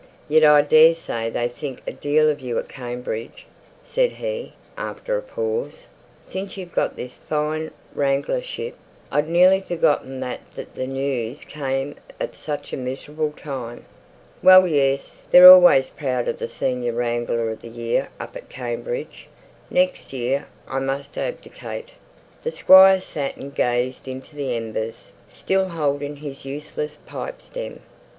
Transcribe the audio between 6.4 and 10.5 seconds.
you've got this fine wranglership; I'd nearly forgotten that